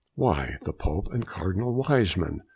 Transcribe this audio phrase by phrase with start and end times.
[0.15, 2.41] "Why the Pope and Cardinal Wiseman.